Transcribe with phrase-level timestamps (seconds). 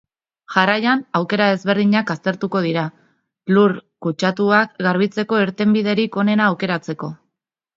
[0.51, 2.85] Jarraian, aukera ezberdinak aztertuko dira,
[3.57, 3.75] lur
[4.07, 7.13] kutsatuak garbitzeko irtenbiderik onena aukeratzeko.